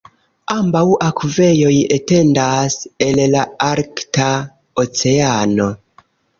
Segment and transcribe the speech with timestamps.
[0.53, 4.33] Ambaŭ akvejoj etendas el la Arkta
[4.87, 5.73] Oceano.